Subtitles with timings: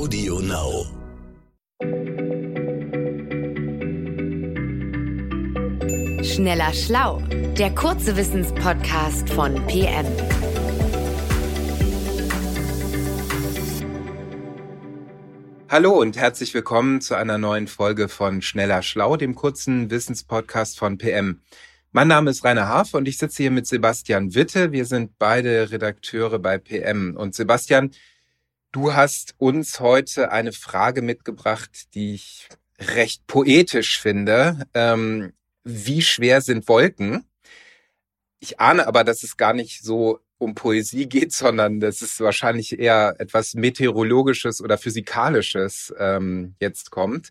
[0.00, 0.86] Audio Now.
[6.24, 7.22] Schneller Schlau,
[7.58, 10.06] der kurze Wissenspodcast von PM.
[15.68, 20.96] Hallo und herzlich willkommen zu einer neuen Folge von Schneller Schlau, dem kurzen Wissenspodcast von
[20.96, 21.42] PM.
[21.92, 24.72] Mein Name ist Rainer Haaf und ich sitze hier mit Sebastian Witte.
[24.72, 27.16] Wir sind beide Redakteure bei PM.
[27.18, 27.90] Und Sebastian,
[28.72, 34.66] du hast uns heute eine Frage mitgebracht, die ich recht poetisch finde.
[34.74, 35.32] Ähm,
[35.64, 37.24] wie schwer sind Wolken?
[38.38, 42.78] Ich ahne aber, dass es gar nicht so um Poesie geht, sondern dass es wahrscheinlich
[42.78, 47.30] eher etwas Meteorologisches oder Physikalisches ähm, jetzt kommt.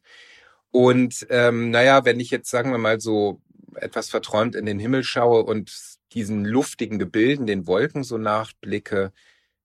[0.71, 3.41] Und ähm, naja, wenn ich jetzt, sagen wir mal, so
[3.75, 5.71] etwas verträumt in den Himmel schaue und
[6.13, 9.11] diesen luftigen Gebilden, den Wolken so nachblicke,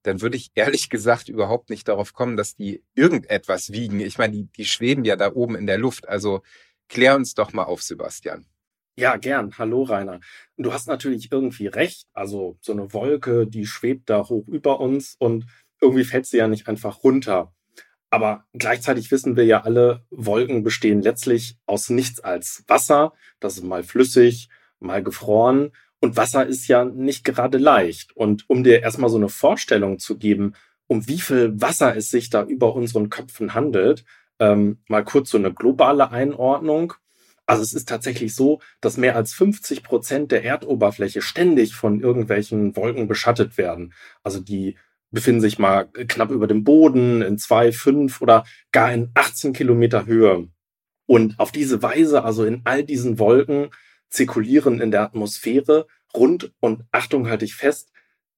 [0.04, 4.00] dann würde ich ehrlich gesagt überhaupt nicht darauf kommen, dass die irgendetwas wiegen.
[4.00, 6.08] Ich meine, die, die schweben ja da oben in der Luft.
[6.08, 6.42] Also
[6.88, 8.46] klär uns doch mal auf, Sebastian.
[8.96, 9.58] Ja, gern.
[9.58, 10.20] Hallo, Rainer.
[10.56, 12.06] Du hast natürlich irgendwie recht.
[12.12, 15.46] Also so eine Wolke, die schwebt da hoch über uns und
[15.80, 17.52] irgendwie fällt sie ja nicht einfach runter.
[18.10, 23.14] Aber gleichzeitig wissen wir ja alle, Wolken bestehen letztlich aus nichts als Wasser.
[23.40, 24.48] Das ist mal flüssig,
[24.78, 25.72] mal gefroren.
[26.04, 28.14] Und Wasser ist ja nicht gerade leicht.
[28.14, 30.52] Und um dir erstmal so eine Vorstellung zu geben,
[30.86, 34.04] um wie viel Wasser es sich da über unseren Köpfen handelt,
[34.38, 36.92] ähm, mal kurz so eine globale Einordnung.
[37.46, 42.76] Also es ist tatsächlich so, dass mehr als 50 Prozent der Erdoberfläche ständig von irgendwelchen
[42.76, 43.94] Wolken beschattet werden.
[44.22, 44.76] Also die
[45.10, 50.04] befinden sich mal knapp über dem Boden in zwei, fünf oder gar in 18 Kilometer
[50.04, 50.48] Höhe.
[51.06, 53.70] Und auf diese Weise, also in all diesen Wolken,
[54.14, 57.90] zirkulieren in der Atmosphäre rund und Achtung halte ich fest,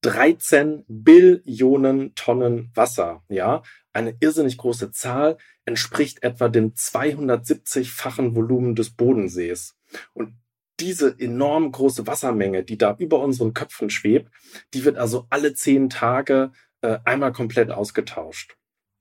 [0.03, 3.25] 13 Billionen Tonnen Wasser.
[3.29, 9.77] Ja, eine irrsinnig große Zahl entspricht etwa dem 270-fachen Volumen des Bodensees.
[10.13, 10.35] Und
[10.81, 14.31] diese enorm große Wassermenge, die da über unseren Köpfen schwebt,
[14.75, 18.57] die wird also alle zehn Tage äh, einmal komplett ausgetauscht.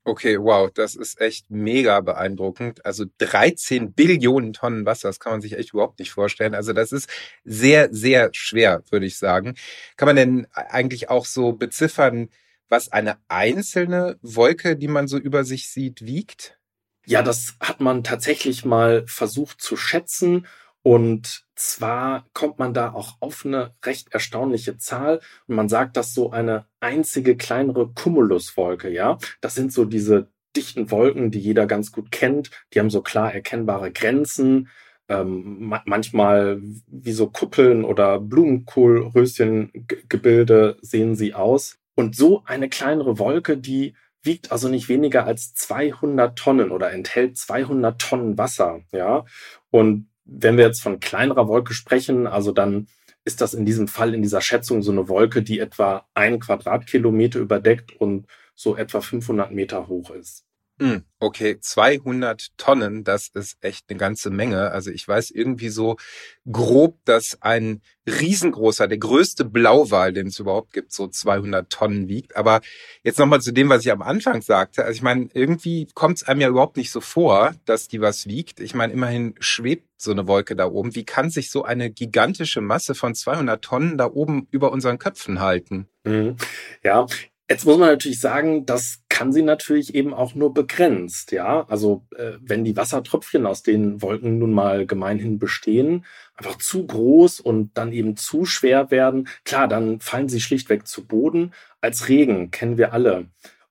[0.08, 2.86] Okay, wow, das ist echt mega beeindruckend.
[2.86, 6.54] Also 13 Billionen Tonnen Wasser, das kann man sich echt überhaupt nicht vorstellen.
[6.54, 7.10] Also das ist
[7.42, 9.56] sehr, sehr schwer, würde ich sagen.
[9.96, 12.28] Kann man denn eigentlich auch so beziffern,
[12.68, 16.56] was eine einzelne Wolke, die man so über sich sieht, wiegt?
[17.04, 20.46] Ja, das hat man tatsächlich mal versucht zu schätzen
[20.86, 26.14] und zwar kommt man da auch auf eine recht erstaunliche Zahl und man sagt, dass
[26.14, 31.90] so eine einzige kleinere Cumuluswolke, ja, das sind so diese dichten Wolken, die jeder ganz
[31.90, 34.68] gut kennt, die haben so klar erkennbare Grenzen,
[35.08, 41.78] ähm, manchmal wie so Kuppeln oder Blumenkohlröschengebilde sehen sie aus.
[41.96, 47.36] Und so eine kleinere Wolke, die wiegt also nicht weniger als 200 Tonnen oder enthält
[47.38, 49.24] 200 Tonnen Wasser, ja.
[49.70, 52.88] Und wenn wir jetzt von kleinerer Wolke sprechen, also dann
[53.24, 57.40] ist das in diesem Fall in dieser Schätzung so eine Wolke, die etwa ein Quadratkilometer
[57.40, 60.45] überdeckt und so etwa 500 Meter hoch ist.
[60.78, 64.72] Hm, okay, 200 Tonnen, das ist echt eine ganze Menge.
[64.72, 65.96] Also ich weiß irgendwie so
[66.50, 72.36] grob, dass ein riesengroßer, der größte Blauwal, den es überhaupt gibt, so 200 Tonnen wiegt.
[72.36, 72.60] Aber
[73.02, 74.84] jetzt nochmal zu dem, was ich am Anfang sagte.
[74.84, 78.26] Also ich meine, irgendwie kommt es einem ja überhaupt nicht so vor, dass die was
[78.26, 78.60] wiegt.
[78.60, 80.94] Ich meine, immerhin schwebt so eine Wolke da oben.
[80.94, 85.40] Wie kann sich so eine gigantische Masse von 200 Tonnen da oben über unseren Köpfen
[85.40, 85.88] halten?
[86.04, 86.36] Mhm.
[86.84, 87.06] Ja,
[87.48, 91.64] Jetzt muss man natürlich sagen, das kann sie natürlich eben auch nur begrenzt, ja.
[91.70, 96.04] Also äh, wenn die Wassertröpfchen aus den Wolken nun mal gemeinhin bestehen,
[96.34, 101.06] einfach zu groß und dann eben zu schwer werden, klar, dann fallen sie schlichtweg zu
[101.06, 101.54] Boden.
[101.80, 103.28] Als Regen kennen wir alle.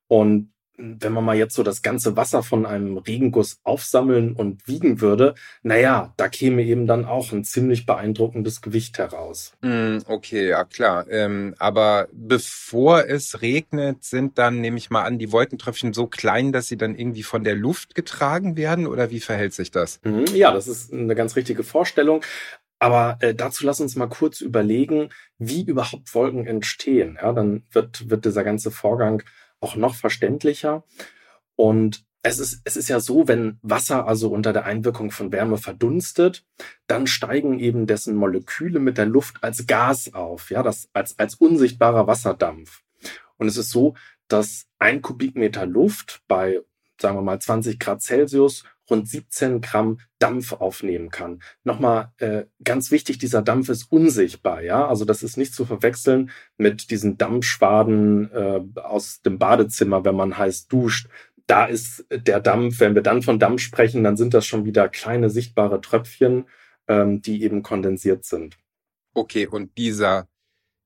[0.08, 5.00] Und wenn man mal jetzt so das ganze Wasser von einem Regenguss aufsammeln und wiegen
[5.00, 9.52] würde, naja, da käme eben dann auch ein ziemlich beeindruckendes Gewicht heraus.
[9.62, 11.06] Mm, okay, ja klar.
[11.10, 16.52] Ähm, aber bevor es regnet, sind dann, nehme ich mal an, die Wolkentröpfchen so klein,
[16.52, 18.86] dass sie dann irgendwie von der Luft getragen werden?
[18.86, 20.00] Oder wie verhält sich das?
[20.04, 22.22] Mhm, ja, das ist eine ganz richtige Vorstellung.
[22.78, 25.08] Aber äh, dazu lass uns mal kurz überlegen,
[25.38, 27.18] wie überhaupt Wolken entstehen.
[27.20, 29.22] Ja, dann wird, wird dieser ganze Vorgang
[29.60, 30.84] auch noch verständlicher.
[31.54, 35.58] Und es ist, es ist ja so, wenn Wasser also unter der Einwirkung von Wärme
[35.58, 36.44] verdunstet,
[36.88, 41.36] dann steigen eben dessen Moleküle mit der Luft als Gas auf, ja, das als, als
[41.36, 42.82] unsichtbarer Wasserdampf.
[43.36, 43.94] Und es ist so,
[44.28, 46.60] dass ein Kubikmeter Luft bei,
[47.00, 51.42] sagen wir mal, 20 Grad Celsius rund 17 Gramm Dampf aufnehmen kann.
[51.64, 54.86] Nochmal äh, ganz wichtig, dieser Dampf ist unsichtbar, ja.
[54.86, 60.38] Also das ist nicht zu verwechseln mit diesen Dampfschwaden äh, aus dem Badezimmer, wenn man
[60.38, 61.08] heiß duscht.
[61.46, 64.88] da ist der Dampf, wenn wir dann von Dampf sprechen, dann sind das schon wieder
[64.88, 66.46] kleine sichtbare Tröpfchen,
[66.88, 68.56] ähm, die eben kondensiert sind.
[69.14, 70.28] Okay, und dieser,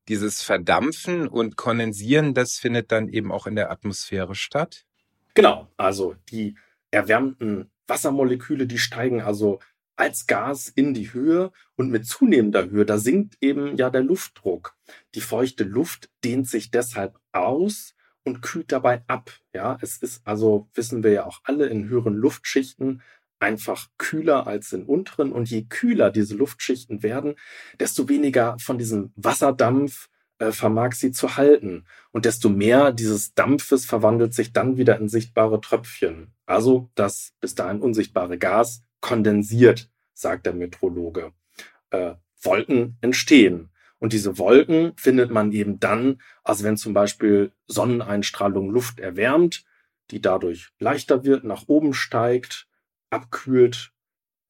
[0.08, 4.84] dieses Verdampfen und Kondensieren, das findet dann eben auch in der Atmosphäre statt?
[5.34, 6.56] Genau, also die
[6.90, 9.60] erwärmten Wassermoleküle, die steigen also
[9.96, 14.74] als Gas in die Höhe und mit zunehmender Höhe, da sinkt eben ja der Luftdruck.
[15.14, 17.94] Die feuchte Luft dehnt sich deshalb aus
[18.24, 19.30] und kühlt dabei ab.
[19.52, 23.02] Ja, es ist also, wissen wir ja auch alle, in höheren Luftschichten
[23.40, 25.32] einfach kühler als in unteren.
[25.32, 27.34] Und je kühler diese Luftschichten werden,
[27.78, 30.08] desto weniger von diesem Wasserdampf
[30.40, 31.84] äh, vermag sie zu halten.
[32.10, 36.32] Und desto mehr dieses Dampfes verwandelt sich dann wieder in sichtbare Tröpfchen.
[36.46, 41.32] Also das bis dahin unsichtbare Gas kondensiert, sagt der Metrologe.
[41.90, 43.70] Äh, Wolken entstehen.
[43.98, 49.66] Und diese Wolken findet man eben dann, also wenn zum Beispiel Sonneneinstrahlung Luft erwärmt,
[50.10, 52.66] die dadurch leichter wird, nach oben steigt,
[53.10, 53.92] abkühlt,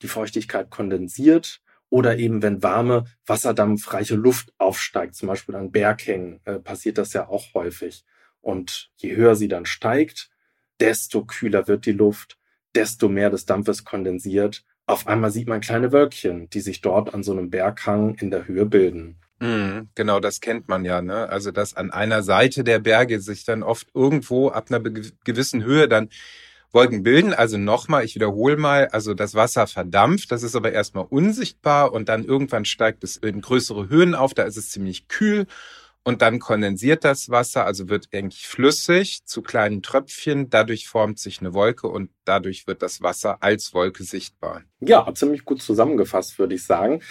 [0.03, 1.61] die Feuchtigkeit kondensiert
[1.91, 7.29] oder eben wenn warme, wasserdampfreiche Luft aufsteigt, zum Beispiel an Berghängen, äh, passiert das ja
[7.29, 8.05] auch häufig.
[8.41, 10.31] Und je höher sie dann steigt,
[10.79, 12.39] desto kühler wird die Luft,
[12.75, 14.65] desto mehr des Dampfes kondensiert.
[14.87, 18.47] Auf einmal sieht man kleine Wölkchen, die sich dort an so einem Berghang in der
[18.47, 19.21] Höhe bilden.
[19.41, 21.29] Mm, genau, das kennt man ja, ne?
[21.29, 25.89] Also, dass an einer Seite der Berge sich dann oft irgendwo ab einer gewissen Höhe
[25.89, 26.11] dann
[26.73, 27.35] Wolken bilden.
[27.35, 32.09] Also nochmal, ich wiederhole mal, also das Wasser verdampft, das ist aber erstmal unsichtbar und
[32.09, 35.47] dann irgendwann steigt es in größere Höhen auf, da ist es ziemlich kühl
[36.03, 40.49] und dann kondensiert das Wasser, also wird eigentlich flüssig zu kleinen Tröpfchen.
[40.49, 44.63] Dadurch formt sich eine Wolke und dadurch wird das Wasser als Wolke sichtbar.
[44.81, 47.03] Ja, ziemlich gut zusammengefasst, würde ich sagen.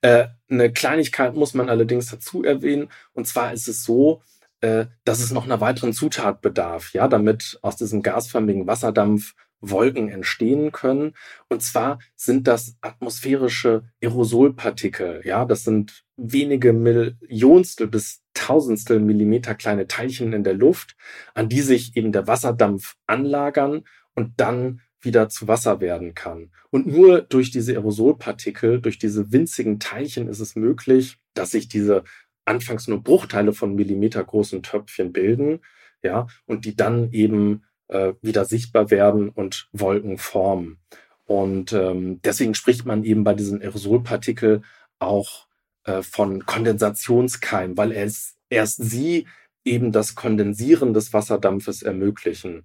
[0.00, 2.88] Äh, eine Kleinigkeit muss man allerdings dazu erwähnen.
[3.14, 4.22] Und zwar ist es so,
[4.60, 10.08] äh, dass es noch einer weiteren Zutat bedarf, ja, damit aus diesem gasförmigen Wasserdampf Wolken
[10.08, 11.14] entstehen können.
[11.48, 15.22] Und zwar sind das atmosphärische Aerosolpartikel.
[15.24, 20.96] Ja, das sind wenige Millionstel bis Tausendstel Millimeter kleine Teilchen in der Luft,
[21.34, 26.50] an die sich eben der Wasserdampf anlagern und dann wieder zu Wasser werden kann.
[26.70, 32.04] Und nur durch diese Aerosolpartikel, durch diese winzigen Teilchen ist es möglich, dass sich diese
[32.46, 35.60] anfangs nur Bruchteile von Millimeter großen Töpfchen bilden,
[36.02, 40.78] ja, und die dann eben äh, wieder sichtbar werden und Wolken formen.
[41.24, 44.62] Und ähm, deswegen spricht man eben bei diesen Aerosolpartikel
[44.98, 45.46] auch
[45.84, 49.26] äh, von Kondensationskeim, weil es, erst sie
[49.64, 52.64] eben das Kondensieren des Wasserdampfes ermöglichen.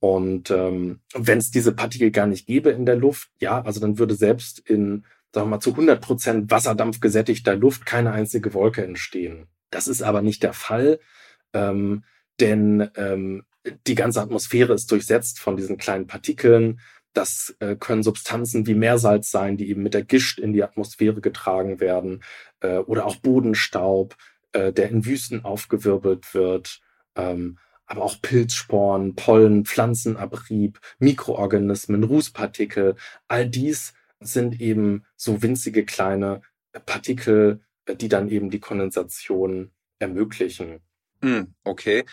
[0.00, 3.98] Und ähm, wenn es diese Partikel gar nicht gäbe in der Luft, ja, also dann
[3.98, 8.84] würde selbst in sagen wir mal, zu 100 Prozent Wasserdampf gesättigter Luft keine einzige Wolke
[8.84, 9.46] entstehen.
[9.70, 11.00] Das ist aber nicht der Fall,
[11.52, 12.04] ähm,
[12.40, 13.44] denn ähm,
[13.86, 16.80] die ganze Atmosphäre ist durchsetzt von diesen kleinen Partikeln.
[17.12, 21.20] Das äh, können Substanzen wie Meersalz sein, die eben mit der Gischt in die Atmosphäre
[21.20, 22.22] getragen werden,
[22.60, 24.16] äh, oder auch Bodenstaub,
[24.52, 26.80] äh, der in Wüsten aufgewirbelt wird.
[27.16, 32.96] Ähm, aber auch Pilzsporen, Pollen, Pflanzenabrieb, Mikroorganismen, Rußpartikel,
[33.28, 36.42] all dies sind eben so winzige kleine
[36.86, 40.80] Partikel, äh, die dann eben die Kondensation ermöglichen.
[41.22, 42.04] Hm, okay.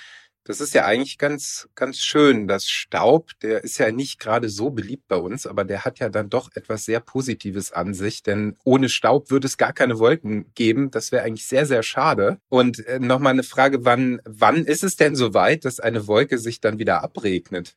[0.48, 2.48] Das ist ja eigentlich ganz, ganz schön.
[2.48, 6.08] Das Staub, der ist ja nicht gerade so beliebt bei uns, aber der hat ja
[6.08, 10.54] dann doch etwas sehr Positives an sich, denn ohne Staub würde es gar keine Wolken
[10.54, 10.92] geben.
[10.92, 12.38] Das wäre eigentlich sehr, sehr schade.
[12.48, 16.38] Und äh, nochmal eine Frage, wann, wann ist es denn so weit, dass eine Wolke
[16.38, 17.76] sich dann wieder abregnet?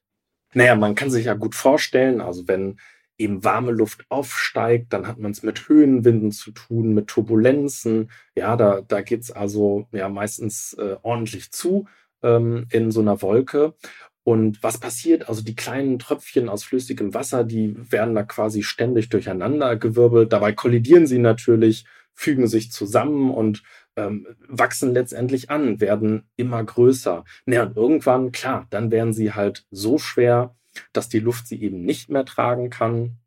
[0.52, 2.78] Naja, man kann sich ja gut vorstellen, also wenn
[3.18, 8.10] eben warme Luft aufsteigt, dann hat man es mit Höhenwinden zu tun, mit Turbulenzen.
[8.36, 11.86] Ja, da, da geht's also ja meistens äh, ordentlich zu
[12.22, 13.74] ähm, in so einer Wolke.
[14.22, 15.28] Und was passiert?
[15.28, 20.32] Also die kleinen Tröpfchen aus flüssigem Wasser, die werden da quasi ständig durcheinander gewirbelt.
[20.32, 23.62] Dabei kollidieren sie natürlich, fügen sich zusammen und
[23.96, 27.24] ähm, wachsen letztendlich an, werden immer größer.
[27.46, 30.57] Naja, und irgendwann, klar, dann werden sie halt so schwer,
[30.92, 33.18] dass die Luft sie eben nicht mehr tragen kann.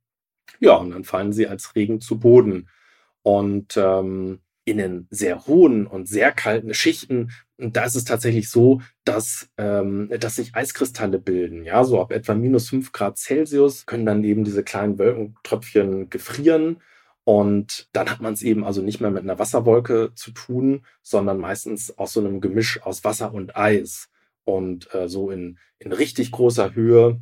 [0.60, 2.70] Ja, und dann fallen sie als Regen zu Boden.
[3.24, 8.82] Und ähm, in den sehr hohen und sehr kalten Schichten, da ist es tatsächlich so,
[9.06, 11.64] dass, ähm, dass sich Eiskristalle bilden.
[11.64, 16.78] Ja, so ab etwa minus fünf Grad Celsius können dann eben diese kleinen Wolkentröpfchen gefrieren.
[17.24, 21.40] Und dann hat man es eben also nicht mehr mit einer Wasserwolke zu tun, sondern
[21.40, 24.10] meistens aus so einem Gemisch aus Wasser und Eis.
[24.44, 27.22] Und äh, so in, in richtig großer Höhe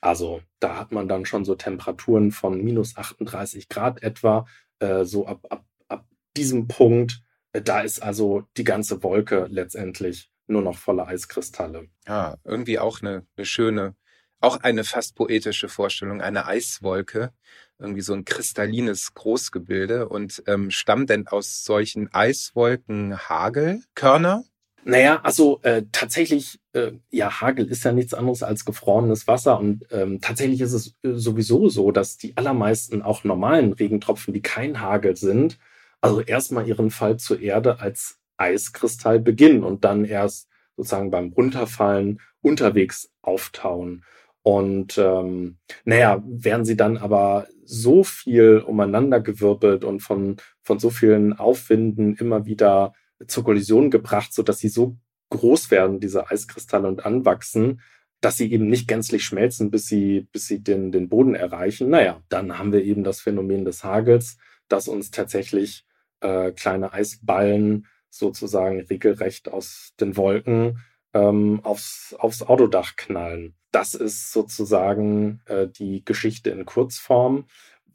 [0.00, 4.46] also da hat man dann schon so Temperaturen von minus 38 Grad etwa,
[4.78, 7.22] äh, so ab, ab, ab diesem Punkt.
[7.52, 11.88] Äh, da ist also die ganze Wolke letztendlich nur noch voller Eiskristalle.
[12.06, 13.94] Ja, irgendwie auch eine, eine schöne
[14.40, 17.32] auch eine fast poetische Vorstellung, eine Eiswolke,
[17.78, 20.08] irgendwie so ein kristallines Großgebilde.
[20.08, 24.44] Und ähm, stammt denn aus solchen Eiswolken Hagelkörner?
[24.84, 29.86] Naja, also äh, tatsächlich, äh, ja, Hagel ist ja nichts anderes als gefrorenes Wasser und
[29.90, 34.80] ähm, tatsächlich ist es äh, sowieso so, dass die allermeisten auch normalen Regentropfen, die kein
[34.80, 35.58] Hagel sind,
[36.00, 42.20] also erstmal ihren Fall zur Erde als Eiskristall beginnen und dann erst sozusagen beim Runterfallen
[42.40, 44.04] unterwegs auftauen.
[44.42, 51.34] Und ähm, naja, werden sie dann aber so viel umeinandergewirbelt und von, von so vielen
[51.34, 52.94] Aufwinden immer wieder
[53.26, 54.96] zur Kollision gebracht, so dass sie so
[55.30, 57.80] groß werden, diese Eiskristalle und anwachsen,
[58.20, 61.90] dass sie eben nicht gänzlich schmelzen, bis sie, bis sie den, den Boden erreichen.
[61.90, 65.86] Naja, dann haben wir eben das Phänomen des Hagels, dass uns tatsächlich
[66.20, 70.80] äh, kleine Eisballen sozusagen regelrecht aus den Wolken
[71.14, 73.54] ähm, aufs, aufs Autodach knallen.
[73.70, 77.46] Das ist sozusagen äh, die Geschichte in Kurzform.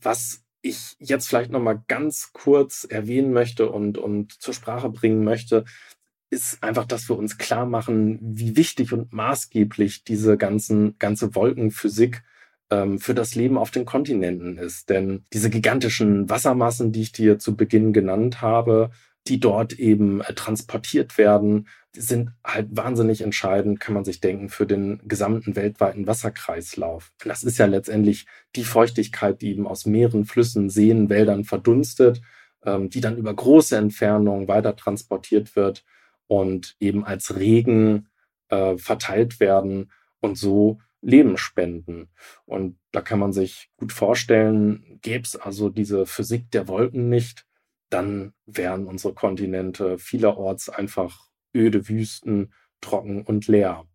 [0.01, 5.23] Was ich jetzt vielleicht noch mal ganz kurz erwähnen möchte und, und zur Sprache bringen
[5.23, 5.65] möchte,
[6.31, 12.23] ist einfach, dass wir uns klar machen, wie wichtig und maßgeblich diese ganzen, ganze Wolkenphysik
[12.71, 14.89] ähm, für das Leben auf den Kontinenten ist.
[14.89, 18.89] Denn diese gigantischen Wassermassen, die ich dir zu Beginn genannt habe,
[19.27, 24.65] die dort eben äh, transportiert werden, sind halt wahnsinnig entscheidend, kann man sich denken, für
[24.65, 27.11] den gesamten weltweiten Wasserkreislauf.
[27.23, 28.25] Und das ist ja letztendlich
[28.55, 32.21] die Feuchtigkeit, die eben aus Meeren, Flüssen, Seen, Wäldern verdunstet,
[32.65, 35.85] ähm, die dann über große Entfernungen weiter transportiert wird
[36.27, 38.07] und eben als Regen
[38.49, 42.09] äh, verteilt werden und so Leben spenden.
[42.45, 47.45] Und da kann man sich gut vorstellen, gäbe es also diese Physik der Wolken nicht,
[47.93, 53.85] dann wären unsere Kontinente vielerorts einfach öde Wüsten, trocken und leer.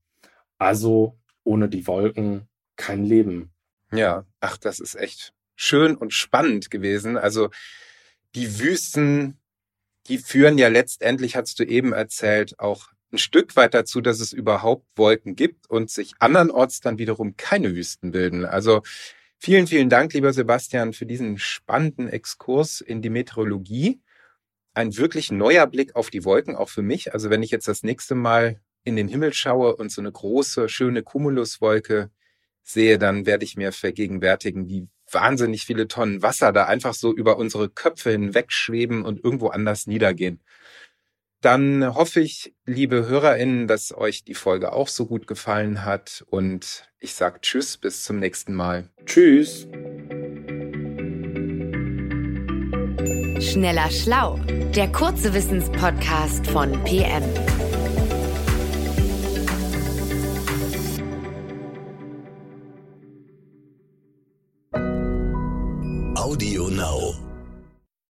[0.58, 3.52] Also ohne die Wolken kein Leben.
[3.92, 7.16] Ja, ach, das ist echt schön und spannend gewesen.
[7.16, 7.50] Also
[8.34, 9.40] die Wüsten,
[10.06, 14.32] die führen ja letztendlich, hast du eben erzählt, auch ein Stück weit dazu, dass es
[14.32, 18.44] überhaupt Wolken gibt und sich andernorts dann wiederum keine Wüsten bilden.
[18.44, 18.82] Also
[19.40, 24.00] Vielen, vielen Dank, lieber Sebastian, für diesen spannenden Exkurs in die Meteorologie.
[24.74, 27.14] Ein wirklich neuer Blick auf die Wolken, auch für mich.
[27.14, 30.68] Also wenn ich jetzt das nächste Mal in den Himmel schaue und so eine große,
[30.68, 32.10] schöne Cumuluswolke
[32.62, 37.38] sehe, dann werde ich mir vergegenwärtigen, wie wahnsinnig viele Tonnen Wasser da einfach so über
[37.38, 40.40] unsere Köpfe hinweg schweben und irgendwo anders niedergehen.
[41.40, 46.90] Dann hoffe ich, liebe HörerInnen, dass euch die Folge auch so gut gefallen hat und
[46.98, 48.90] ich sage Tschüss, bis zum nächsten Mal.
[49.06, 49.68] Tschüss.
[53.40, 54.40] Schneller Schlau,
[54.74, 57.22] der kurze Wissenspodcast von PM.
[66.16, 67.27] Audio Now.